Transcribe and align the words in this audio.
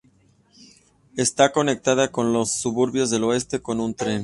Está 1.15 1.51
conectado 1.51 2.11
con 2.11 2.33
los 2.33 2.51
suburbios 2.59 3.11
del 3.11 3.23
oeste 3.23 3.61
con 3.61 3.79
un 3.79 3.93
tren. 3.93 4.19